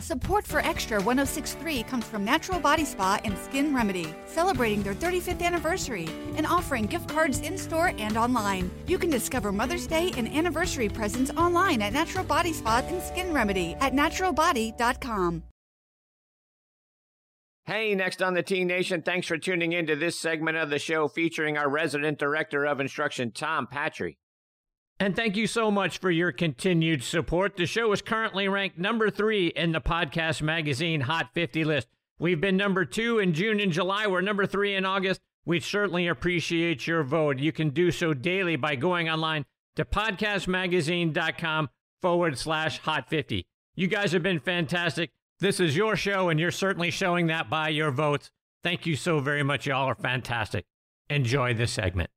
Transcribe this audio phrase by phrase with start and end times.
[0.00, 5.42] Support for Extra 1063 comes from Natural Body Spa and Skin Remedy, celebrating their 35th
[5.42, 8.70] anniversary and offering gift cards in store and online.
[8.86, 13.32] You can discover Mother's Day and anniversary presents online at Natural Body Spa and Skin
[13.34, 15.42] Remedy at naturalbody.com.
[17.66, 20.78] Hey, next on the Tee Nation, thanks for tuning in to this segment of the
[20.78, 24.18] show featuring our resident director of instruction, Tom Patri.
[25.00, 27.56] And thank you so much for your continued support.
[27.56, 31.88] The show is currently ranked number three in the podcast magazine Hot 50 list.
[32.18, 34.06] We've been number two in June and July.
[34.06, 35.22] We're number three in August.
[35.46, 37.38] We certainly appreciate your vote.
[37.38, 41.70] You can do so daily by going online to podcastmagazine.com
[42.02, 43.46] forward slash hot 50.
[43.74, 45.12] You guys have been fantastic.
[45.38, 48.30] This is your show, and you're certainly showing that by your votes.
[48.62, 49.66] Thank you so very much.
[49.66, 50.66] Y'all are fantastic.
[51.08, 52.10] Enjoy this segment.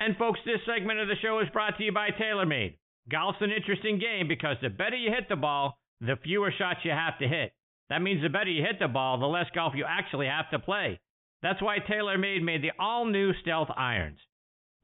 [0.00, 2.76] And folks, this segment of the show is brought to you by TaylorMade.
[3.10, 6.90] Golf's an interesting game because the better you hit the ball, the fewer shots you
[6.90, 7.52] have to hit.
[7.90, 10.58] That means the better you hit the ball, the less golf you actually have to
[10.58, 11.00] play.
[11.42, 14.18] That's why TaylorMade made the all-new Stealth Irons.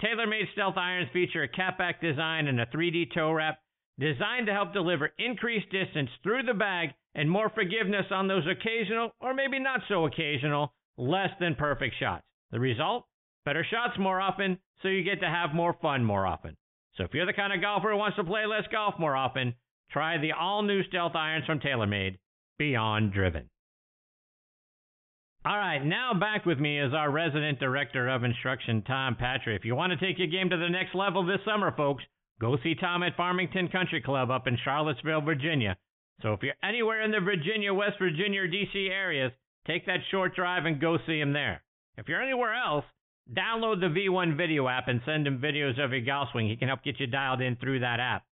[0.02, 3.58] TaylorMade Stealth Irons feature a cap back design and a 3D toe wrap
[3.98, 9.10] designed to help deliver increased distance through the bag and more forgiveness on those occasional,
[9.20, 12.24] or maybe not so occasional, less than perfect shots.
[12.50, 13.06] The result?
[13.44, 16.56] Better shots more often, so you get to have more fun more often.
[16.96, 19.54] So if you're the kind of golfer who wants to play less golf more often,
[19.90, 22.18] try the all new Stealth Irons from TaylorMade,
[22.58, 23.48] Beyond Driven.
[25.44, 29.56] All right, now back with me is our resident director of instruction, Tom Patri.
[29.56, 32.04] If you want to take your game to the next level this summer, folks,
[32.40, 35.78] go see Tom at Farmington Country Club up in Charlottesville, Virginia.
[36.20, 39.32] So if you're anywhere in the Virginia, West Virginia, or DC areas,
[39.66, 41.62] take that short drive and go see him there.
[41.96, 42.84] If you're anywhere else,
[43.36, 46.48] Download the V1 video app and send him videos of your golf swing.
[46.48, 48.24] He can help get you dialed in through that app.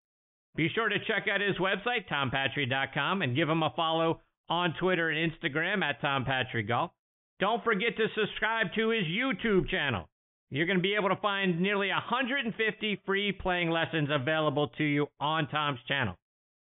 [0.57, 5.11] Be sure to check out his website, tompatri.com, and give him a follow on Twitter
[5.11, 6.91] and Instagram at tompatrigolf.
[7.39, 10.09] Don't forget to subscribe to his YouTube channel.
[10.51, 15.07] You're going to be able to find nearly 150 free playing lessons available to you
[15.21, 16.17] on Tom's channel.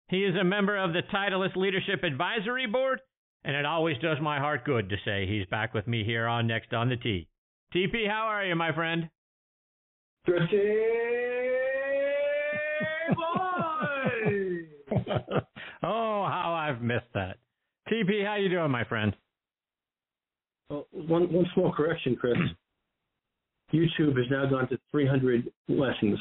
[0.08, 3.00] He is a member of the Titleist Leadership Advisory Board,
[3.44, 6.46] and it always does my heart good to say he's back with me here on
[6.46, 7.28] Next on the Tee.
[7.74, 9.10] TP, how are you, my friend?
[10.24, 10.46] Pretty
[13.14, 14.68] boy.
[15.82, 17.36] oh, how I've missed that.
[17.90, 19.14] TP, how you doing, my friend?
[20.70, 22.36] Well, one one small correction, Chris.
[23.74, 26.18] YouTube has now gone to 300 lessons.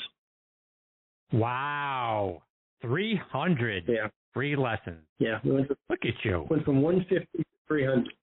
[1.31, 2.41] Wow,
[2.81, 4.07] 300 yeah.
[4.33, 5.03] free lessons.
[5.19, 6.45] Yeah, we from, look at you.
[6.49, 8.13] Went from 150 to 300.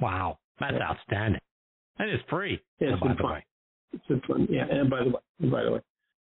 [0.00, 0.90] Wow, that's yeah.
[0.90, 1.40] outstanding.
[1.98, 2.60] And it's free.
[2.80, 3.32] Yeah, it's oh, by fun.
[3.32, 3.44] way.
[3.92, 4.46] It's been fun.
[4.50, 5.80] Yeah, and by the way, by the way,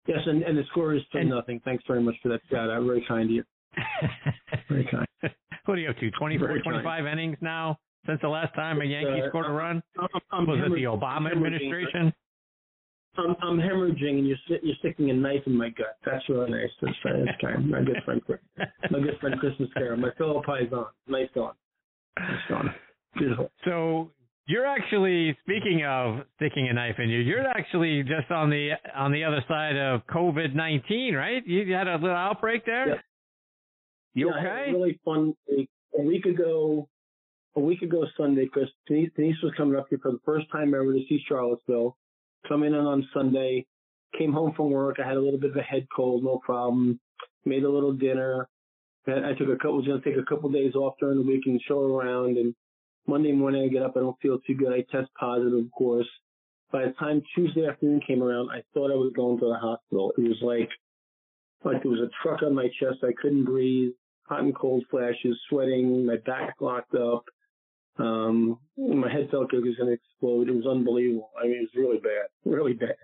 [0.07, 1.61] yes, and, and the score is ten nothing.
[1.63, 2.69] Thanks very much for that Scott.
[2.69, 3.43] I'm Very kind to you.
[4.69, 5.07] very kind.
[5.65, 6.11] what are you up to?
[6.11, 9.81] 24, 25 innings now since the last time a Yankee uh, scored a run?
[9.99, 12.13] I'm, I'm Was it the Obama administration?
[13.17, 15.97] I'm, I'm hemorrhaging and you're you're sticking a knife in my gut.
[16.05, 16.69] That's really nice.
[16.81, 17.69] That's, that's kind.
[17.69, 18.21] My good friend,
[18.89, 20.87] my good friend Christmas Carol, my fellow paisan.
[21.07, 21.53] Nice going.
[22.19, 22.69] Nice going.
[23.15, 23.51] Beautiful.
[23.65, 24.09] So
[24.45, 27.19] you're actually speaking of sticking a knife in you.
[27.19, 31.45] You're actually just on the on the other side of COVID nineteen, right?
[31.45, 32.87] You had a little outbreak there.
[32.87, 32.95] Yeah.
[34.13, 34.69] You yeah, okay?
[34.69, 35.69] a really fun week.
[35.97, 36.87] A week ago,
[37.55, 40.73] a week ago Sunday, because Denise, Denise was coming up here for the first time
[40.73, 41.97] ever to see Charlottesville.
[42.47, 43.65] Coming in on Sunday,
[44.17, 44.97] came home from work.
[44.99, 46.99] I had a little bit of a head cold, no problem.
[47.45, 48.47] Made a little dinner.
[49.07, 51.43] I took a couple, was going to take a couple days off during the week
[51.45, 52.55] and show around and
[53.07, 54.71] Monday morning, I get up, I don't feel too good.
[54.71, 56.07] I test positive, of course.
[56.71, 60.13] By the time Tuesday afternoon came around, I thought I was going to the hospital.
[60.17, 60.69] It was like,
[61.63, 63.03] like there was a truck on my chest.
[63.03, 63.91] I couldn't breathe,
[64.27, 67.25] hot and cold flashes, sweating, my back locked up.
[67.99, 70.49] Um, my head felt like it was going to explode.
[70.49, 71.29] It was unbelievable.
[71.39, 72.95] I mean, it was really bad, really bad.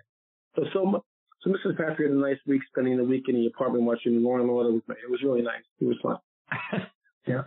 [0.56, 1.04] So, so,
[1.42, 1.76] so Mrs.
[1.76, 4.72] Patri had a nice week spending the week in the apartment watching Law and Order
[4.72, 4.96] with me.
[5.02, 5.62] It was really nice.
[5.80, 6.16] It was fun.
[7.26, 7.42] yeah.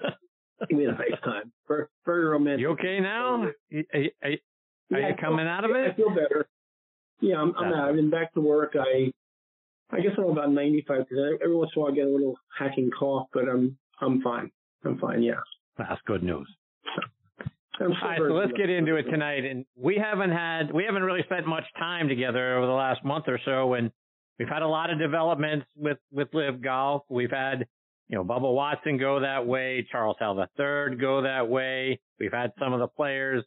[0.71, 1.51] We had a nice time.
[1.67, 2.61] Very, very romantic.
[2.61, 3.43] You okay now?
[3.43, 3.53] Are,
[3.93, 5.91] are, are yeah, you coming out of it?
[5.91, 6.47] I feel better.
[7.21, 7.89] Yeah, I'm, I'm out.
[7.89, 8.75] I've been back to work.
[8.79, 9.11] I,
[9.91, 11.41] I guess I'm about 95 percent.
[11.41, 14.51] Every once in a while, I get a little hacking cough, but I'm, I'm fine.
[14.83, 15.23] I'm fine.
[15.23, 15.35] Yeah.
[15.77, 16.47] That's good news.
[17.81, 19.45] All right, so let's get into it tonight.
[19.45, 23.25] And we haven't had, we haven't really spent much time together over the last month
[23.27, 23.91] or so, and
[24.37, 27.03] we've had a lot of developments with with LIV Golf.
[27.09, 27.65] We've had
[28.09, 31.99] you know, Bubba Watson go that way, Charles Howell III go that way.
[32.19, 33.43] We've had some of the players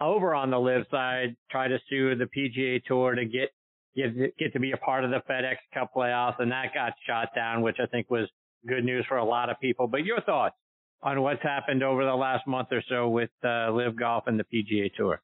[0.00, 3.50] over on the LIV side try to sue the PGA Tour to get
[3.94, 7.28] get get to be a part of the FedEx Cup playoffs, and that got shot
[7.34, 8.28] down, which I think was
[8.66, 9.86] good news for a lot of people.
[9.86, 10.56] But your thoughts
[11.02, 14.44] on what's happened over the last month or so with uh, LIV Golf and the
[14.44, 15.20] PGA Tour?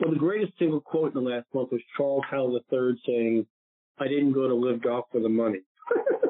[0.00, 3.46] Well, the greatest single quote in the last month was Charles Howell III saying,
[3.98, 5.60] "I didn't go to LIV Golf for the money."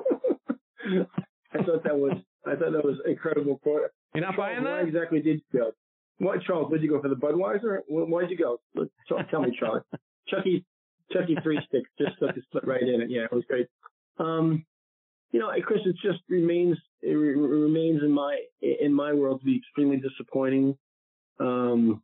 [1.54, 3.82] I thought that was I thought that was incredible quote.
[4.14, 4.70] You're not Charles, buying that?
[4.70, 5.72] Why exactly did you go?
[6.18, 6.70] What, Charles?
[6.70, 7.80] Did you go for the Budweiser?
[7.88, 8.60] Why'd you go?
[9.30, 9.80] Tell me, Charlie.
[10.28, 10.64] Chucky,
[11.12, 13.10] Chucky Three Sticks just stuck his foot right in it.
[13.10, 13.66] Yeah, it was great.
[14.18, 14.64] Um,
[15.32, 19.46] you know, Chris, it just remains it re- remains in my in my world to
[19.46, 20.76] be extremely disappointing.
[21.40, 22.02] Um,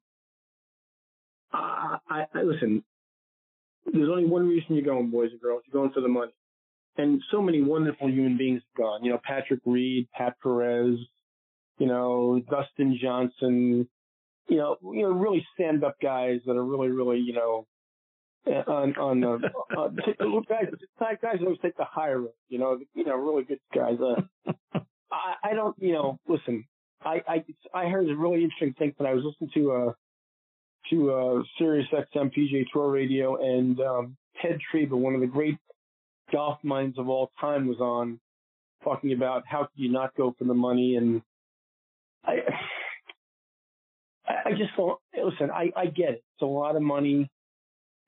[1.53, 2.83] I, I, I listen.
[3.87, 5.63] There's only one reason you're going, boys and girls.
[5.67, 6.33] You're going for the money.
[6.99, 9.05] And so many wonderful human beings gone.
[9.05, 10.99] You know, Patrick Reed, Pat Perez,
[11.79, 13.89] you know, Dustin Johnson,
[14.49, 17.67] you know, you know, really stand up guys that are really, really, you know,
[18.47, 19.39] on on the
[19.77, 19.89] uh,
[20.49, 23.99] guys guys always take the higher road, you know, you know, really good guys.
[24.01, 24.51] Uh,
[25.13, 26.65] I I don't, you know, listen,
[27.05, 29.93] I I I heard a really interesting thing when I was listening to uh
[30.91, 35.59] to uh Sirius XM PGA Tour Radio and um Ted Treva, one of the great
[36.33, 38.21] golf minds of all time, was on
[38.85, 41.23] talking about how could you not go for the money and
[42.25, 42.39] I
[44.29, 45.51] I just don't listen.
[45.51, 46.25] I I get it.
[46.35, 47.31] It's a lot of money.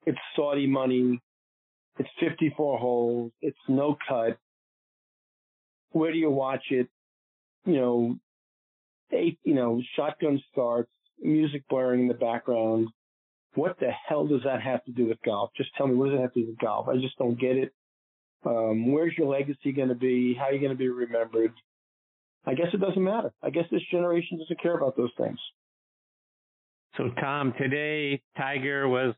[0.05, 1.19] It's Saudi money.
[1.99, 3.31] It's 54 holes.
[3.41, 4.37] It's no cut.
[5.91, 6.87] Where do you watch it?
[7.65, 8.15] You know,
[9.11, 9.39] eight.
[9.43, 10.91] You know, shotgun starts,
[11.21, 12.89] music blaring in the background.
[13.55, 15.51] What the hell does that have to do with golf?
[15.57, 16.87] Just tell me, what does it have to do with golf?
[16.87, 17.73] I just don't get it.
[18.45, 20.35] Um, where's your legacy going to be?
[20.37, 21.53] How are you going to be remembered?
[22.45, 23.31] I guess it doesn't matter.
[23.43, 25.37] I guess this generation doesn't care about those things.
[26.97, 29.13] So, Tom, today Tiger was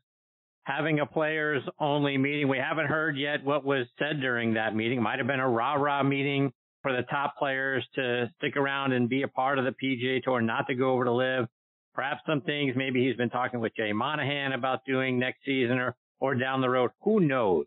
[0.64, 2.48] having a players only meeting.
[2.48, 5.02] We haven't heard yet what was said during that meeting.
[5.02, 9.08] Might have been a rah rah meeting for the top players to stick around and
[9.08, 11.46] be a part of the PGA Tour, not to go over to LIV.
[11.94, 15.96] Perhaps some things maybe he's been talking with Jay Monahan about doing next season or,
[16.20, 16.90] or down the road.
[17.02, 17.66] Who knows?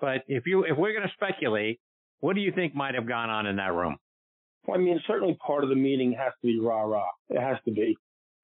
[0.00, 1.80] But if you, if we're going to speculate,
[2.20, 3.96] what do you think might have gone on in that room?
[4.66, 7.08] Well, I mean, certainly part of the meeting has to be rah rah.
[7.30, 7.96] It has to be.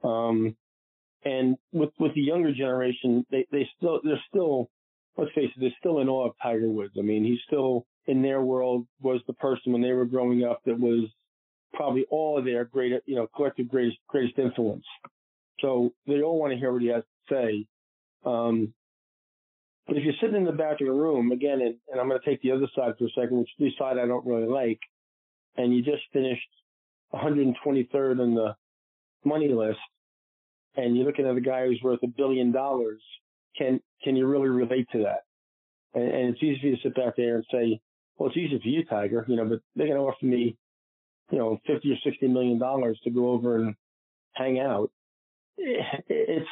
[0.02, 0.56] Um,
[1.24, 4.68] and with with the younger generation, they they still they're still
[5.16, 6.94] let's face it, they're still in awe of Tiger Woods.
[6.98, 10.60] I mean, he's still in their world was the person when they were growing up
[10.66, 11.08] that was
[11.72, 14.84] probably all of their great you know collective greatest greatest influence.
[15.60, 17.66] So they all want to hear what he has to say.
[18.24, 18.74] Um,
[19.86, 22.20] but if you're sitting in the back of the room again, and, and I'm going
[22.20, 24.80] to take the other side for a second, which the side I don't really like,
[25.56, 26.48] and you just finished
[27.12, 28.56] 123rd on the
[29.24, 29.78] money list,
[30.76, 33.00] and you're looking at a guy who's worth a billion dollars,
[33.56, 35.20] can can you really relate to that?
[35.94, 37.80] And, and it's easy for you to sit back there and say,
[38.16, 40.56] well, it's easy for you, Tiger, you know, but they're going to offer me,
[41.30, 43.74] you know, 50 or 60 million dollars to go over and
[44.34, 44.90] hang out.
[45.58, 46.48] Eh, it's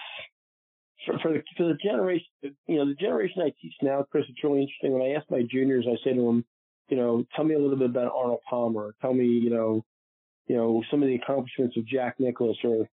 [1.06, 4.24] for, for the for the generation, you know, the generation I teach now, Chris.
[4.28, 4.92] It's really interesting.
[4.92, 6.44] When I ask my juniors, I say to them,
[6.88, 8.94] you know, tell me a little bit about Arnold Palmer.
[9.00, 9.84] Tell me, you know,
[10.46, 12.88] you know, some of the accomplishments of Jack Nicklaus or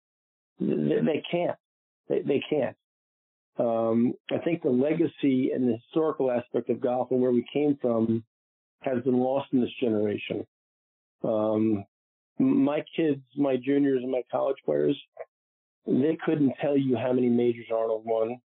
[0.61, 1.57] they can't.
[2.09, 2.77] They, they can't.
[3.59, 7.79] Um, I think the legacy and the historical aspect of golf and where we came
[7.81, 8.25] from
[8.81, 10.47] has been lost in this generation.
[11.25, 11.85] Um,
[12.39, 14.97] my kids, my juniors and my college players,
[15.87, 18.41] they couldn't tell you how many majors Arnold won.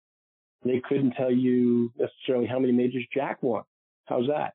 [0.64, 3.62] They couldn't tell you necessarily how many majors Jack won.
[4.06, 4.54] How's that?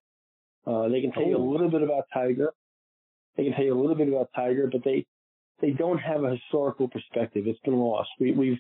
[0.65, 2.53] Uh, they can tell you a little bit about Tiger.
[3.37, 5.05] They can tell you a little bit about Tiger, but they
[5.61, 7.45] they don't have a historical perspective.
[7.47, 8.09] It's been lost.
[8.19, 8.59] We, we've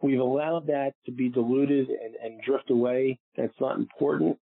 [0.00, 3.18] we've allowed that to be diluted and, and drift away.
[3.36, 4.38] That's not important.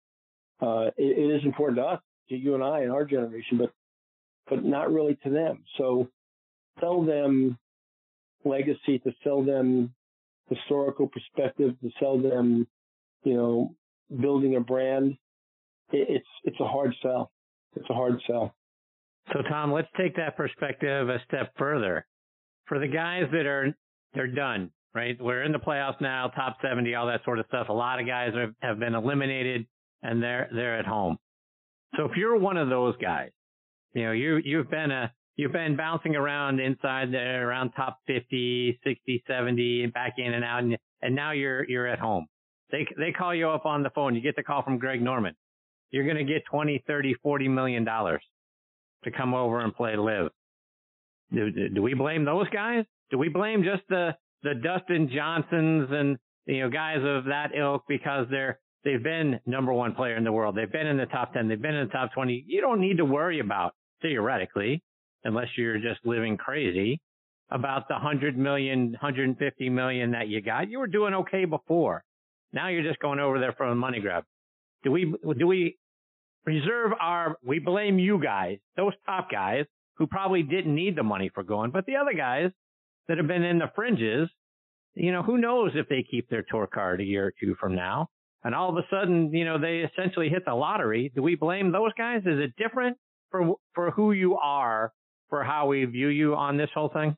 [0.60, 3.72] Uh, it, it is important to us, to you and I, and our generation, but
[4.48, 5.64] but not really to them.
[5.78, 6.08] So
[6.80, 7.58] tell them
[8.44, 9.94] legacy, to sell them
[10.48, 12.66] historical perspective, to sell them,
[13.22, 13.74] you know,
[14.20, 15.16] building a brand.
[15.92, 17.30] It, it's it's a hard sell.
[17.76, 18.54] It's a hard sell.
[19.32, 22.06] So Tom, let's take that perspective a step further.
[22.66, 23.74] For the guys that are
[24.14, 25.16] they're done, right?
[25.20, 27.68] We're in the playoffs now, top 70, all that sort of stuff.
[27.68, 29.66] A lot of guys have, have been eliminated
[30.02, 31.18] and they're they're at home.
[31.96, 33.30] So if you're one of those guys,
[33.94, 38.78] you know, you you've been a you've been bouncing around inside there around top 50,
[38.84, 42.26] 60, 70 back in and out and, and now you're you're at home.
[42.70, 44.14] They they call you up on the phone.
[44.14, 45.34] You get the call from Greg Norman.
[45.90, 48.22] You're going to get 20, 30, 40 million dollars
[49.04, 50.30] to come over and play LIV.
[51.32, 52.84] Do, do we blame those guys?
[53.10, 57.84] Do we blame just the, the Dustin Johnsons and, you know, guys of that ilk
[57.88, 60.56] because they're, They've been number one player in the world.
[60.56, 61.48] They've been in the top 10.
[61.48, 62.44] They've been in the top 20.
[62.46, 64.82] You don't need to worry about, theoretically,
[65.24, 67.00] unless you're just living crazy,
[67.50, 70.70] about the 100 million, 150 million that you got.
[70.70, 72.02] You were doing okay before.
[72.52, 74.24] Now you're just going over there for a money grab.
[74.82, 75.76] Do we, do we
[76.46, 79.66] reserve our, we blame you guys, those top guys
[79.96, 82.50] who probably didn't need the money for going, but the other guys
[83.08, 84.28] that have been in the fringes,
[84.94, 87.74] you know, who knows if they keep their tour card a year or two from
[87.74, 88.08] now
[88.44, 91.10] and all of a sudden, you know, they essentially hit the lottery.
[91.14, 92.20] Do we blame those guys?
[92.26, 92.96] Is it different
[93.30, 94.92] for for who you are,
[95.28, 97.16] for how we view you on this whole thing?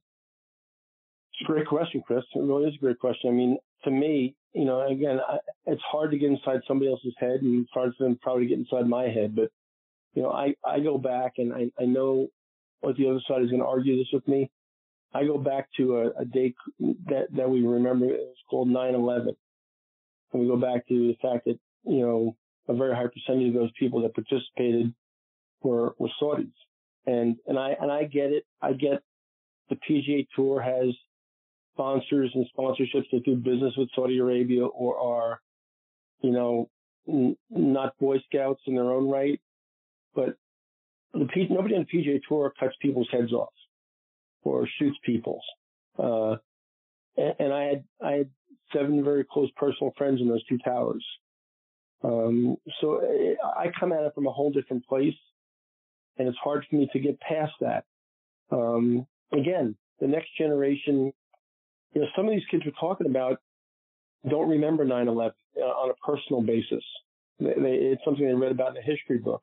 [1.33, 2.25] It's a great question, Chris.
[2.35, 3.31] It really is a great question.
[3.31, 7.15] I mean, to me, you know, again, I, it's hard to get inside somebody else's
[7.19, 9.37] head, and it's hard for them probably to get inside my head.
[9.37, 9.51] But
[10.15, 12.29] you know, I I go back and I I know
[12.81, 14.51] what the other side is going to argue this with me.
[15.13, 16.55] I go back to a, a day
[17.07, 18.07] that that we remember.
[18.07, 19.37] It was called 9/11
[20.33, 22.37] and we go back to the fact that, you know,
[22.69, 24.93] a very high percentage of those people that participated
[25.63, 26.53] were, were Saudis.
[27.07, 28.45] And, and I, and I get it.
[28.61, 29.03] I get
[29.71, 30.95] the PGA Tour has
[31.75, 35.41] sponsors and sponsorships that do business with Saudi Arabia or are,
[36.23, 36.69] you know,
[37.09, 39.41] n- not Boy Scouts in their own right.
[40.15, 40.37] But
[41.13, 43.53] the P- nobody on the PGA Tour cuts people's heads off
[44.43, 45.45] or shoots people's.
[45.99, 46.37] Uh,
[47.17, 48.31] and, and I had I had
[48.73, 51.05] seven very close personal friends in those two towers.
[52.03, 53.01] Um, so
[53.43, 55.15] I come at it from a whole different place,
[56.19, 57.85] and it's hard for me to get past that.
[58.51, 61.13] Um, again, the next generation,
[61.93, 63.41] you know, some of these kids we're talking about
[64.29, 66.85] don't remember 9/11 uh, on a personal basis.
[67.39, 69.43] They, they, it's something they read about in a history book,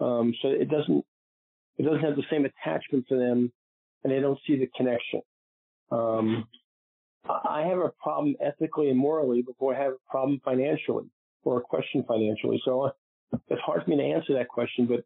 [0.00, 1.04] um, so it doesn't
[1.78, 3.52] it doesn't have the same attachment to them,
[4.04, 5.22] and they don't see the connection.
[5.90, 6.46] Um,
[7.28, 11.10] I have a problem ethically and morally before I have a problem financially
[11.44, 12.60] or a question financially.
[12.64, 12.90] So uh,
[13.48, 15.04] it's hard for me to answer that question, but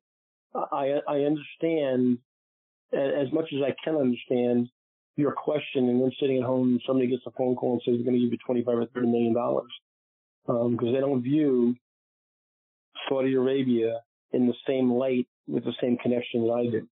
[0.55, 2.19] I, I understand
[2.93, 4.69] as much as I can understand
[5.17, 8.05] your question and then sitting at home, somebody gets a phone call and says they're
[8.05, 9.71] going to give you 25 or 30 million dollars.
[10.47, 11.75] Um, cause they don't view
[13.09, 14.01] Saudi Arabia
[14.33, 16.89] in the same light with the same connection that I do.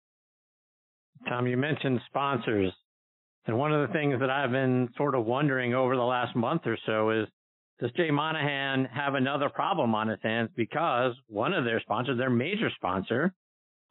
[1.28, 2.72] Tom, you mentioned sponsors.
[3.46, 6.62] And one of the things that I've been sort of wondering over the last month
[6.66, 7.28] or so is,
[7.78, 12.30] does Jay Monahan have another problem on his hands because one of their sponsors, their
[12.30, 13.32] major sponsor,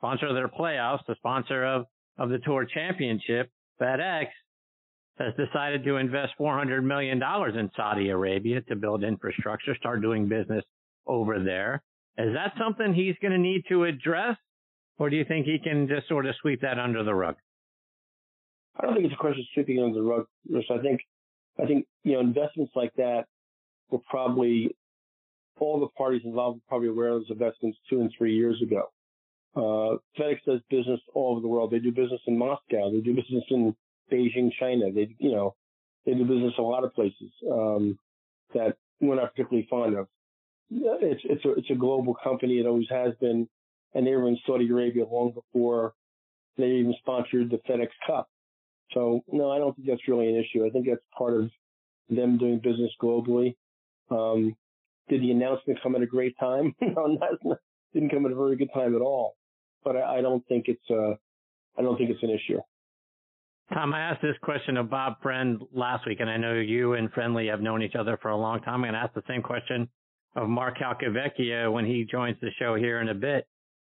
[0.05, 1.85] sponsor of their playoffs, the sponsor of,
[2.19, 3.49] of the tour championship,
[3.81, 4.27] FedEx,
[5.17, 7.19] has decided to invest $400 million
[7.57, 10.63] in Saudi Arabia to build infrastructure, start doing business
[11.07, 11.81] over there.
[12.19, 14.37] Is that something he's going to need to address?
[14.99, 17.35] Or do you think he can just sort of sweep that under the rug?
[18.77, 20.25] I don't think it's a question of sweeping under the rug.
[20.53, 21.01] I think,
[21.59, 23.23] I think, you know, investments like that
[23.89, 24.75] were probably
[25.59, 28.91] all the parties involved were probably aware of those investments two and three years ago.
[29.55, 31.71] Uh, FedEx does business all over the world.
[31.71, 32.91] They do business in Moscow.
[32.91, 33.75] They do business in
[34.11, 34.91] Beijing, China.
[34.91, 35.55] They, you know,
[36.05, 37.97] they do business a lot of places, um,
[38.53, 40.07] that we're not particularly fond of.
[40.69, 42.59] It's, it's a, it's a global company.
[42.59, 43.47] It always has been.
[43.93, 45.93] And they were in Saudi Arabia long before
[46.57, 48.27] they even sponsored the FedEx Cup.
[48.91, 50.65] So no, I don't think that's really an issue.
[50.65, 51.49] I think that's part of
[52.09, 53.55] them doing business globally.
[54.11, 54.55] Um,
[55.09, 56.75] did the announcement come at a great time?
[56.81, 57.57] no, not,
[57.93, 59.35] didn't come at a very good time at all.
[59.85, 61.13] But I, I don't think it's uh,
[61.77, 62.59] I don't think it's an issue.
[63.73, 67.11] Tom, I asked this question of Bob Friend last week, and I know you and
[67.11, 68.75] Friendly have known each other for a long time.
[68.75, 69.89] I'm going to ask the same question
[70.35, 73.47] of Mark Calcavecchia when he joins the show here in a bit.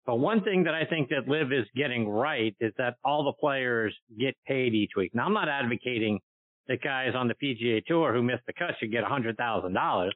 [0.05, 3.33] But one thing that I think that LIV is getting right is that all the
[3.39, 5.15] players get paid each week.
[5.15, 6.19] Now, I'm not advocating
[6.67, 10.09] that guys on the PGA Tour who missed the cut should get $100,000,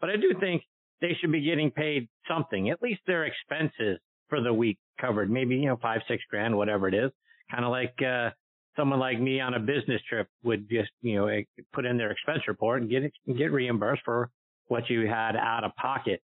[0.00, 0.62] but I do think
[1.00, 5.56] they should be getting paid something, at least their expenses for the week covered, maybe,
[5.56, 7.10] you know, five, six grand, whatever it is.
[7.50, 8.30] Kind of like, uh,
[8.76, 11.42] someone like me on a business trip would just, you know,
[11.72, 13.02] put in their expense report and get
[13.36, 14.30] get reimbursed for
[14.68, 16.20] what you had out of pocket.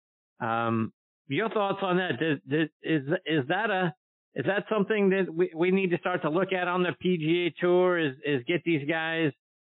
[0.41, 0.93] Um,
[1.29, 2.23] your thoughts on that?
[2.23, 2.71] Is
[3.25, 3.93] is that a
[4.35, 7.53] is that something that we, we need to start to look at on the PGA
[7.61, 7.99] Tour?
[7.99, 9.33] Is is get these guys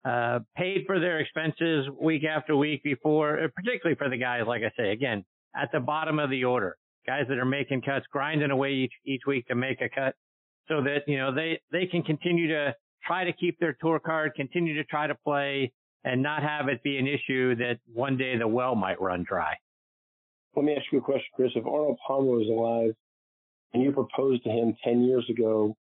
[0.04, 4.70] uh, paid for their expenses week after week before, particularly for the guys, like I
[4.76, 5.24] say, again,
[5.56, 6.76] at the bottom of the order,
[7.08, 10.14] guys that are making cuts, grinding away each, each week to make a cut
[10.68, 12.74] so that, you know, they, they can continue to
[13.06, 15.72] try to keep their tour card, continue to try to play
[16.04, 19.54] and not have it be an issue that one day the well might run dry.
[20.54, 21.52] Let me ask you a question, Chris.
[21.54, 22.94] If Arnold Palmer was alive
[23.72, 25.74] and you proposed to him 10 years ago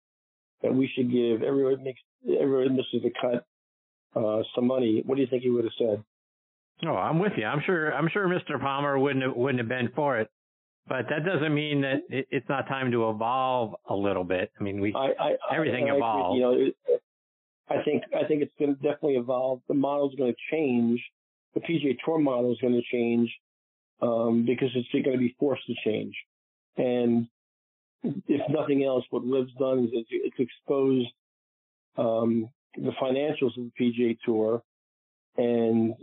[0.62, 2.00] that we should give everyone makes
[2.40, 3.46] everyone misses the cut
[4.16, 6.04] uh, some money, what do you think he would have said?
[6.86, 7.46] Oh, I'm with you.
[7.46, 7.92] I'm sure.
[7.94, 8.62] I'm sure Mr.
[8.62, 10.30] Palmer wouldn't have, wouldn't have been for it,
[10.88, 14.52] but that doesn't mean that it, it's not time to evolve a little bit.
[14.60, 16.38] I mean, we I, I, everything I, evolves.
[16.38, 16.72] You know,
[17.70, 19.62] I think I think it's going to definitely evolve.
[19.68, 21.02] The model's going to change.
[21.54, 23.30] The PGA Tour model is going to change
[24.02, 26.16] um, because it's going to be forced to change.
[26.78, 27.28] And
[28.04, 31.10] if nothing else, what LIV's done is it's, it's exposed
[31.98, 34.62] um, the financials of the PGA Tour
[35.36, 35.94] and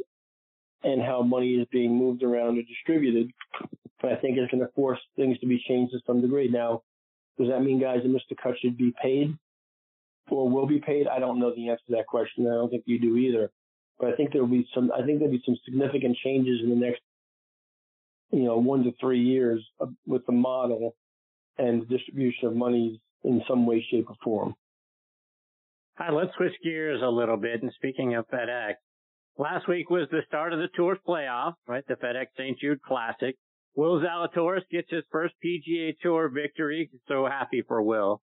[0.82, 3.30] and how money is being moved around or distributed.
[4.04, 6.48] But I think it's going to force things to be changed to some degree.
[6.48, 6.82] Now,
[7.38, 8.36] does that mean guys that Mr.
[8.40, 9.34] cut should be paid
[10.28, 11.08] or will be paid?
[11.08, 12.46] I don't know the answer to that question.
[12.46, 13.50] I don't think you do either.
[13.98, 14.92] But I think there will be some.
[14.92, 17.00] I think there'll be some significant changes in the next,
[18.30, 19.64] you know, one to three years
[20.06, 20.96] with the model
[21.56, 24.54] and the distribution of monies in some way, shape, or form.
[25.96, 27.62] Hi, let's switch gears a little bit.
[27.62, 28.74] And speaking of FedEx,
[29.36, 31.84] Last week was the start of the Tour's playoff, right?
[31.88, 32.56] The FedEx St.
[32.58, 33.34] Jude Classic.
[33.76, 36.90] Will Zalatoris gets his first PGA Tour victory.
[37.08, 38.20] So happy for Will.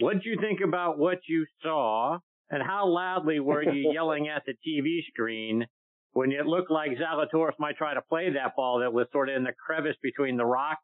[0.00, 2.18] What did you think about what you saw,
[2.50, 5.66] and how loudly were you yelling at the TV screen
[6.12, 9.36] when it looked like Zalatoris might try to play that ball that was sort of
[9.36, 10.78] in the crevice between the rock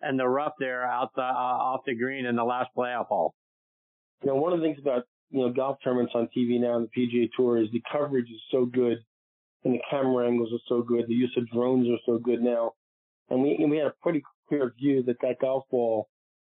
[0.00, 3.34] and the rough there out the, uh, off the green in the last playoff hole?
[4.22, 6.88] You know, one of the things about you know, golf tournaments on TV now on
[6.94, 8.98] the PGA Tour is the coverage is so good
[9.64, 11.06] and the camera angles are so good.
[11.08, 12.72] The use of drones are so good now.
[13.32, 16.06] And we, and we had a pretty clear view that that golf ball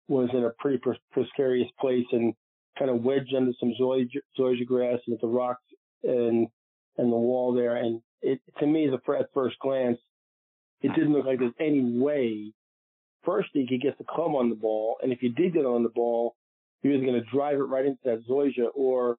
[0.07, 0.79] was in a pretty
[1.12, 2.36] precarious place and
[2.77, 5.63] kind of wedged under some zoysia, grass and the rocks
[6.03, 6.48] and,
[6.98, 7.77] and the wall there.
[7.77, 9.98] And it, to me, the, at first glance,
[10.81, 12.53] it didn't look like there's any way.
[13.25, 14.98] First, he could get the club on the ball.
[15.01, 16.36] And if you did get on the ball,
[16.84, 19.17] he was going to drive it right into that zoysia or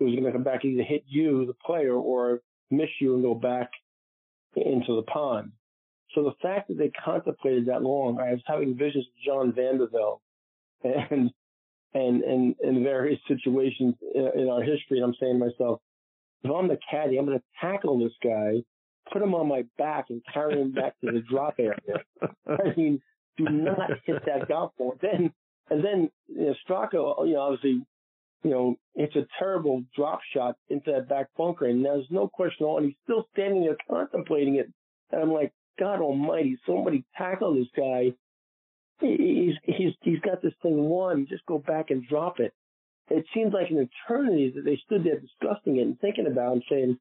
[0.00, 3.12] it was going to come back and either hit you, the player, or miss you
[3.14, 3.70] and go back
[4.56, 5.52] into the pond.
[6.14, 9.78] So the fact that they contemplated that long, I was having visions of John van
[9.78, 10.20] de Velde
[11.10, 11.30] and,
[11.94, 14.98] and, and, in various situations in our history.
[14.98, 15.80] And I'm saying to myself,
[16.42, 18.62] if I'm the caddy, I'm going to tackle this guy,
[19.12, 22.04] put him on my back and carry him back to the drop area.
[22.46, 23.00] I mean,
[23.36, 24.96] do not hit that golf ball.
[25.00, 25.32] Then
[25.70, 27.84] and then you know, Straka, you know, obviously,
[28.42, 32.64] you know, it's a terrible drop shot into that back bunker, and there's no question
[32.64, 32.78] at all.
[32.78, 34.70] And he's still standing there contemplating it.
[35.10, 38.12] And I'm like, God Almighty, somebody tackle this guy.
[39.00, 41.26] He's he's he's got this thing won.
[41.28, 42.52] Just go back and drop it.
[43.10, 46.64] It seems like an eternity that they stood there discussing it and thinking about and
[46.70, 46.98] saying,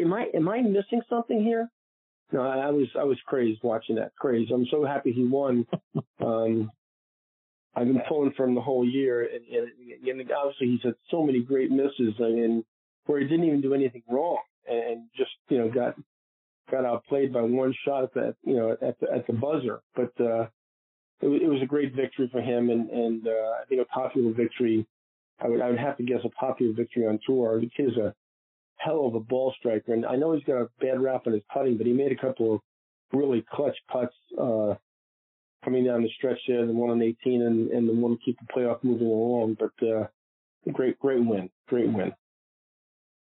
[0.00, 1.68] "Am I am I missing something here?"
[2.32, 4.14] No, I was I was crazed watching that.
[4.16, 4.50] Crazed.
[4.52, 5.66] I'm so happy he won.
[6.18, 6.70] Um,
[7.74, 11.22] I've been pulling for him the whole year, and, and, and obviously he's had so
[11.22, 12.14] many great misses.
[12.18, 12.64] I mean,
[13.04, 15.94] where he didn't even do anything wrong, and just you know got
[16.70, 19.80] got outplayed by one shot at that you know at the at the buzzer.
[19.94, 20.46] But uh,
[21.20, 24.32] it, it was a great victory for him, and and uh, I think a popular
[24.32, 24.86] victory.
[25.40, 27.60] I would I would have to guess a popular victory on tour.
[27.60, 28.14] The kid is a
[28.76, 31.42] hell of a ball striker, and I know he's got a bad rap on his
[31.52, 32.60] putting, but he made a couple of
[33.12, 34.14] really clutch putts.
[34.38, 34.74] Uh,
[35.66, 38.38] coming down the stretch there, the one on 18 and, and the one to keep
[38.38, 39.56] the playoff moving along.
[39.58, 40.06] But uh,
[40.72, 42.12] great, great win, great win.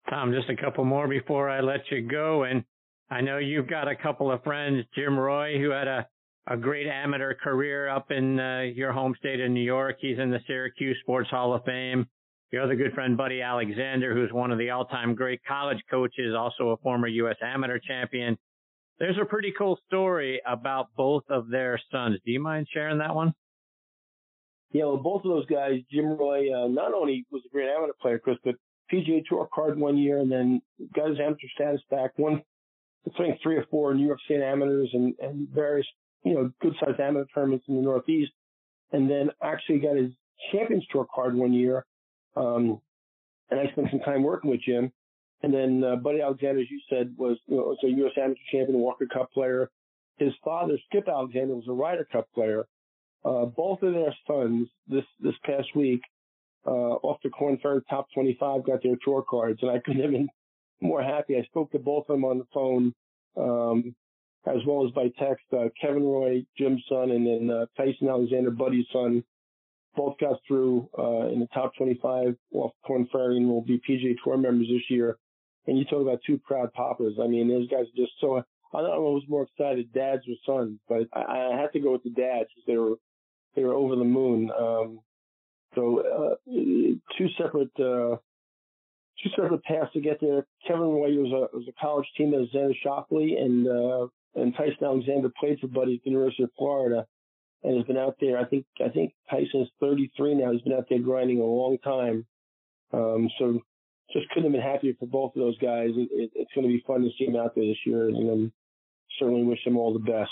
[0.10, 2.44] Tom, just a couple more before I let you go.
[2.44, 2.64] And
[3.12, 6.08] I know you've got a couple of friends, Jim Roy, who had a,
[6.48, 9.98] a great amateur career up in uh, your home state of New York.
[10.00, 12.08] He's in the Syracuse Sports Hall of Fame.
[12.54, 16.70] Your other good friend, Buddy Alexander, who's one of the all-time great college coaches, also
[16.70, 17.36] a former U.S.
[17.44, 18.38] amateur champion.
[18.98, 22.18] There's a pretty cool story about both of their sons.
[22.26, 23.34] Do you mind sharing that one?
[24.72, 27.94] Yeah, well, both of those guys, Jim Roy, uh, not only was a great amateur
[28.02, 28.56] player, Chris, but
[28.92, 30.62] PGA Tour card one year, and then
[30.96, 32.12] got his amateur status back.
[32.18, 32.42] Won,
[33.18, 35.88] Think, three or four New York State amateurs and, and various,
[36.24, 38.32] you know, good-sized amateur tournaments in the Northeast,
[38.92, 40.12] and then actually got his
[40.52, 41.86] Champions Tour card one year.
[42.36, 42.80] Um,
[43.50, 44.92] and I spent some time working with Jim.
[45.44, 48.14] And then uh, Buddy Alexander, as you said, was you know, was a U.S.
[48.18, 49.70] Amateur champion, Walker Cup player.
[50.18, 52.66] His father, Skip Alexander, was a Ryder Cup player.
[53.26, 56.02] Uh, both of their sons this this past week,
[56.66, 60.12] uh, off the Korn Ferry Top 25, got their tour cards, and I couldn't have
[60.12, 60.30] been
[60.82, 61.38] more happy.
[61.38, 62.94] I spoke to both of them on the phone,
[63.38, 63.96] um,
[64.46, 65.46] as well as by text.
[65.54, 69.24] Uh, Kevin Roy, Jim's son, and then uh, Tyson Alexander, Buddy's son,
[69.96, 74.16] both got through uh, in the top 25 off Korn Ferry and will be PGA
[74.24, 75.18] Tour members this year.
[75.68, 77.20] And you talk about two proud papas.
[77.22, 78.44] I mean, those guys are just so.
[78.74, 81.92] I don't know who's more excited, dads or sons, but I, I had to go
[81.92, 82.96] with the dads because they were
[83.56, 84.50] they were over the moon.
[84.58, 85.00] Um,
[85.76, 88.18] so uh, two separate uh,
[89.24, 90.46] two separate paths to get there.
[90.68, 94.84] Kevin White was a was a college team at Xander Schauffele, and uh, and Tyson
[94.84, 97.06] Alexander played for Buddy at the University of Florida,
[97.64, 98.38] and has been out there.
[98.38, 100.52] I think I think Tyson's 33 now.
[100.52, 102.26] He's been out there grinding a long time.
[102.94, 103.60] Um, so
[104.12, 105.90] just couldn't have been happier for both of those guys.
[105.96, 108.30] It, it, it's going to be fun to see them out there this year, and
[108.30, 108.54] um,
[109.20, 110.32] certainly wish them all the best.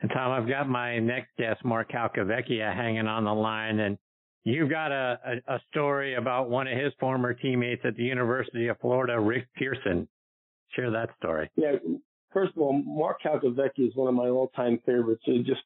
[0.00, 3.98] And Tom, I've got my next guest, Mark Calcavecchia, hanging on the line, and
[4.44, 8.68] you've got a, a, a story about one of his former teammates at the University
[8.68, 10.08] of Florida, Rick Pearson.
[10.74, 11.50] Share that story.
[11.56, 11.72] Yeah,
[12.32, 15.22] first of all, Mark Calcavecchia is one of my all-time favorites.
[15.26, 15.60] So just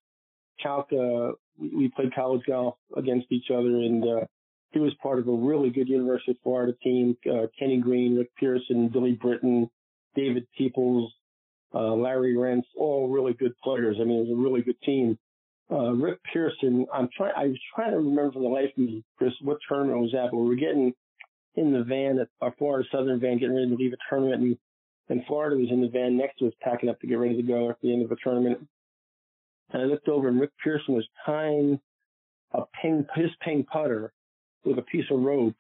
[0.64, 4.24] Calca, we played college golf against each other, and uh,
[4.72, 7.16] he was part of a really good University of Florida team.
[7.30, 9.70] Uh, Kenny Green, Rick Pearson, Billy Britton,
[10.14, 11.12] David Peoples,
[11.74, 13.96] uh, Larry Rentz, all really good players.
[14.00, 15.18] I mean, it was a really good team.
[15.70, 19.02] Uh, Rick Pearson, I'm trying, I was trying to remember for the life of me,
[19.18, 20.94] Chris, what tournament was that, but we were getting
[21.56, 24.58] in the van at our Florida Southern van, getting ready to leave a tournament, and,
[25.08, 27.42] and Florida was in the van next to us, packing up to get ready to
[27.42, 28.58] go at the end of the tournament.
[29.70, 31.80] And I looked over, and Rick Pearson was tying
[32.52, 34.12] a ping, his ping putter
[34.64, 35.56] with a piece of rope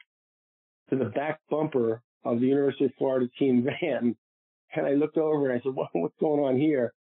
[0.90, 4.16] to the back bumper of the University of Florida team van.
[4.74, 6.92] And I looked over and I said, what, what's going on here?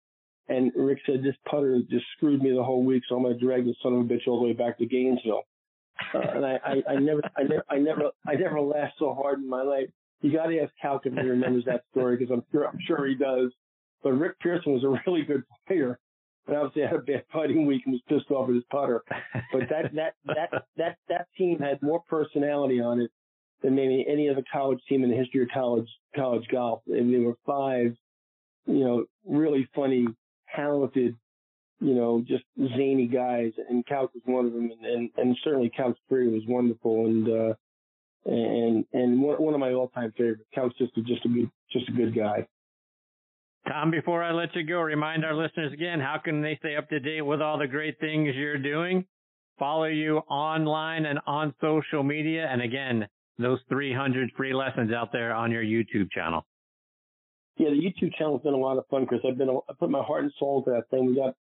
[0.47, 3.43] And Rick said, this putter just screwed me the whole week, so I'm going to
[3.43, 5.43] drag this son of a bitch all the way back to Gainesville.
[6.13, 9.39] Uh, and I, I, I never, I never, I never, I never laughed so hard
[9.39, 9.89] in my life.
[10.21, 13.05] You got to ask Cal if he remembers that story because I'm sure, I'm sure
[13.07, 13.51] he does.
[14.03, 15.99] But Rick Pearson was a really good player,
[16.45, 19.03] but obviously had a bad putting week and was pissed off with his putter.
[19.51, 23.11] But that, that, that, that, that team had more personality on it
[23.61, 26.81] than maybe any other college team in the history of college college golf.
[26.87, 27.95] And there were five,
[28.67, 30.07] you know, really funny,
[30.55, 31.15] talented,
[31.79, 35.71] you know, just zany guys, and Couch was one of them, and and, and certainly
[35.75, 37.53] Couch Three was wonderful, and uh,
[38.25, 40.43] and and one, one of my all time favorites.
[40.53, 42.47] Couch just just a good just a good guy.
[43.67, 46.87] Tom, before I let you go, remind our listeners again how can they stay up
[46.89, 49.05] to date with all the great things you're doing?
[49.57, 53.07] Follow you online and on social media, and again,
[53.39, 56.45] those 300 free lessons out there on your YouTube channel.
[57.57, 59.21] Yeah, the YouTube channel's been a lot of fun, Chris.
[59.27, 61.05] I've been I put my heart and soul to that thing.
[61.05, 61.35] We got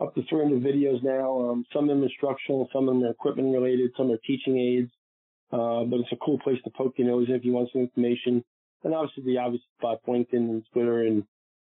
[0.00, 1.50] up to 300 videos now.
[1.50, 4.90] Um, some of them instructional, some of them are equipment related, some are teaching aids.
[5.52, 7.82] Uh, but it's a cool place to poke your nose in if you want some
[7.82, 8.44] information.
[8.82, 11.24] And obviously the obvious spot, LinkedIn and Twitter and,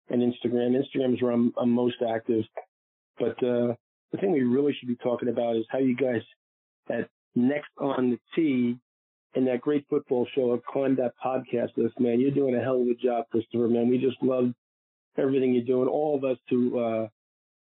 [0.09, 0.75] and Instagram.
[0.75, 2.43] Instagram is where I'm, I'm most active.
[3.17, 3.73] But, uh,
[4.11, 6.21] the thing we really should be talking about is how you guys
[6.89, 8.77] at Next on the Tee
[9.37, 12.19] and that great football show climbed that podcast list, man.
[12.19, 13.87] You're doing a hell of a job, Christopher, man.
[13.87, 14.51] We just love
[15.15, 15.87] everything you're doing.
[15.87, 17.07] All of us who uh,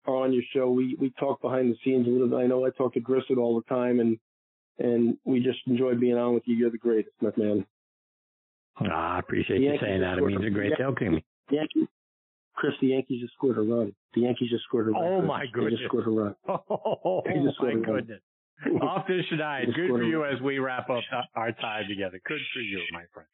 [0.06, 2.36] are on your show, we we talk behind the scenes a little bit.
[2.36, 4.20] I know I talk to Grissom all the time, and
[4.80, 6.56] and we just enjoy being on with you.
[6.56, 7.66] You're the greatest, my man.
[8.82, 10.18] Ah, I appreciate you saying that.
[10.18, 11.24] It means a great deal to me.
[11.50, 11.88] Yankees,
[12.54, 13.94] Chris, the Yankees just scored a run.
[14.14, 15.04] The Yankees just scored a run.
[15.06, 15.74] Oh my goodness!
[15.80, 16.36] They just scored a run.
[16.50, 18.22] Oh, my goodness!
[18.82, 19.66] Off this night.
[19.76, 21.04] Good for you as we wrap up
[21.36, 22.20] our time together.
[22.26, 23.28] Good for you, my friend.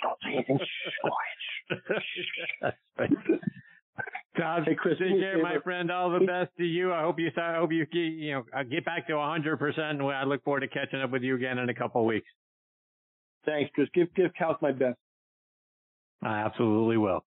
[0.00, 0.58] Stop saying
[4.36, 5.90] Tom, hey, Chris, take care, my friend.
[5.90, 6.92] All the best to you.
[6.92, 9.78] I hope you, I hope you, you know, uh, get back to 100%.
[9.78, 12.28] And I look forward to catching up with you again in a couple of weeks.
[13.44, 13.88] Thanks, Chris.
[13.94, 14.96] Give, give Cal my best.
[16.22, 17.24] I absolutely will.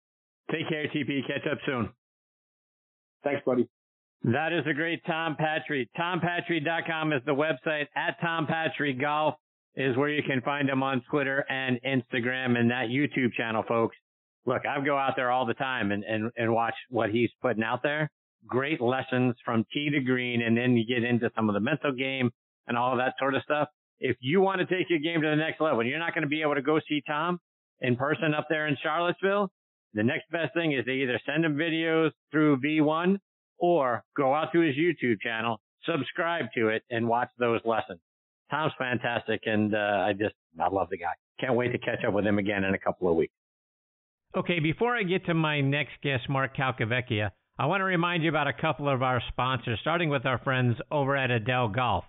[0.51, 1.27] Take care, TP.
[1.27, 1.89] Catch up soon.
[3.23, 3.67] Thanks, buddy.
[4.25, 5.89] That is a great Tom Patri.
[5.99, 7.87] TomPatri.com is the website.
[7.93, 9.35] At Tom Patri Golf
[9.75, 13.97] is where you can find him on Twitter and Instagram and that YouTube channel, folks.
[14.45, 17.63] Look, I go out there all the time and, and, and watch what he's putting
[17.63, 18.09] out there.
[18.47, 20.41] Great lessons from tee to green.
[20.41, 22.29] And then you get into some of the mental game
[22.67, 23.67] and all of that sort of stuff.
[23.99, 26.29] If you want to take your game to the next level, you're not going to
[26.29, 27.39] be able to go see Tom
[27.81, 29.51] in person up there in Charlottesville.
[29.93, 33.17] The next best thing is to either send him videos through V1
[33.63, 38.01] or go out to his YouTube channel, subscribe to it, and watch those lessons.
[38.51, 41.13] Tom's fantastic, and uh, I just I love the guy.
[41.39, 43.33] Can't wait to catch up with him again in a couple of weeks.
[44.35, 48.29] Okay, before I get to my next guest, Mark Calcavecchia, I want to remind you
[48.29, 52.03] about a couple of our sponsors, starting with our friends over at Edel Golf.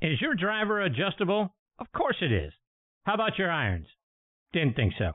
[0.00, 1.54] Is your driver adjustable?
[1.78, 2.52] Of course it is.
[3.04, 3.88] How about your irons?
[4.54, 5.12] Didn't think so.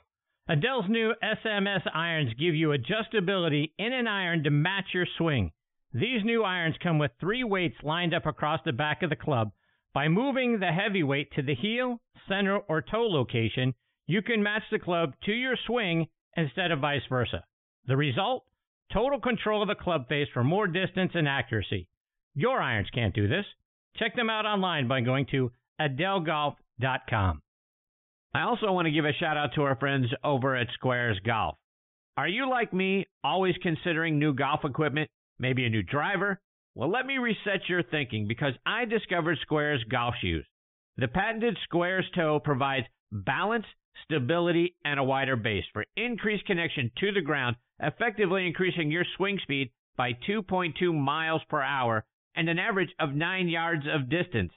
[0.51, 5.49] Edel's new SMS irons give you adjustability in an iron to match your swing.
[5.93, 9.51] These new irons come with three weights lined up across the back of the club.
[9.93, 13.73] By moving the heavy weight to the heel, center, or toe location,
[14.07, 17.45] you can match the club to your swing instead of vice versa.
[17.87, 18.43] The result?
[18.91, 21.87] Total control of the club face for more distance and accuracy.
[22.35, 23.45] Your irons can't do this.
[23.95, 27.41] Check them out online by going to edelgolf.com.
[28.33, 31.57] I also want to give a shout out to our friends over at Squares Golf.
[32.15, 36.39] Are you like me, always considering new golf equipment, maybe a new driver?
[36.73, 40.45] Well, let me reset your thinking because I discovered Squares golf shoes.
[40.95, 43.65] The patented Squares toe provides balance,
[44.05, 49.39] stability, and a wider base for increased connection to the ground, effectively increasing your swing
[49.43, 54.53] speed by 2.2 miles per hour and an average of 9 yards of distance.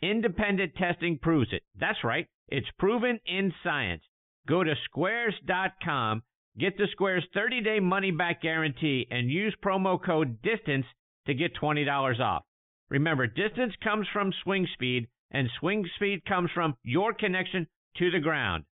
[0.00, 1.64] Independent testing proves it.
[1.80, 2.28] That's right.
[2.48, 4.02] It's proven in science.
[4.46, 6.22] Go to squares.com,
[6.58, 10.86] get the Squares 30 day money back guarantee, and use promo code DISTANCE
[11.26, 12.44] to get $20 off.
[12.88, 17.66] Remember, distance comes from swing speed, and swing speed comes from your connection
[17.98, 18.64] to the ground.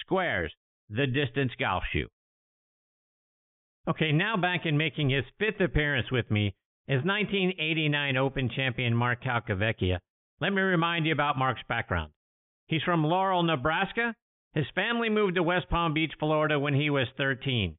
[0.00, 0.52] Squares,
[0.90, 2.08] the distance golf shoe.
[3.88, 6.54] Okay, now back in making his fifth appearance with me
[6.88, 9.98] is 1989 Open champion Mark Calcavecchia.
[10.40, 12.13] Let me remind you about Mark's background.
[12.66, 14.14] He's from Laurel, Nebraska.
[14.54, 17.76] His family moved to West Palm Beach, Florida when he was 13.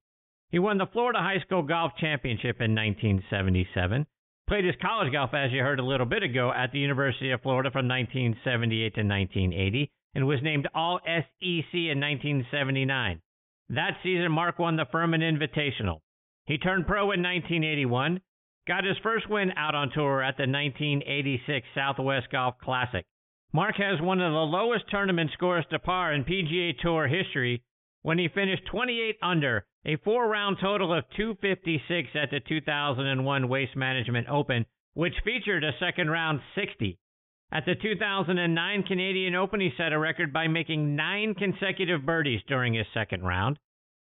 [0.52, 4.06] He won the Florida High School Golf Championship in 1977.
[4.48, 7.42] Played his college golf, as you heard a little bit ago, at the University of
[7.42, 13.22] Florida from 1978 to 1980 and was named All SEC in 1979.
[13.70, 16.02] That season, Mark won the Furman Invitational.
[16.46, 18.22] He turned pro in 1981,
[18.68, 23.06] got his first win out on tour at the 1986 Southwest Golf Classic.
[23.56, 27.64] Mark has one of the lowest tournament scores to par in PGA Tour history
[28.02, 33.78] when he finished 28 under, a four round total of 256 at the 2001 Waste
[33.78, 37.00] Management Open, which featured a second round 60.
[37.50, 42.74] At the 2009 Canadian Open, he set a record by making nine consecutive birdies during
[42.74, 43.58] his second round.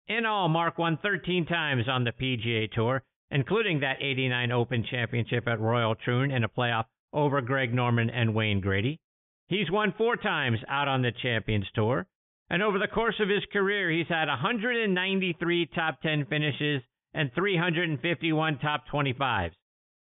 [0.09, 5.47] In all, Mark won 13 times on the PGA Tour, including that 89 Open Championship
[5.47, 8.99] at Royal Troon in a playoff over Greg Norman and Wayne Grady.
[9.49, 12.07] He's won four times out on the Champions Tour.
[12.51, 16.83] And over the course of his career, he's had 193 top 10 finishes
[17.15, 19.53] and 351 top 25s.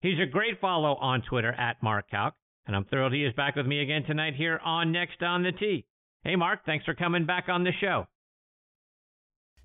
[0.00, 2.35] He's a great follow on Twitter at Mark Calc,
[2.66, 5.53] and I'm thrilled he is back with me again tonight here on Next on the
[5.53, 5.85] Tee.
[6.24, 8.07] Hey, Mark, thanks for coming back on the show.